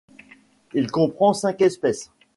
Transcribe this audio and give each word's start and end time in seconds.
Il 0.73 0.89
comprend 0.89 1.31
cinq 1.35 1.61
espèces. 1.61 2.09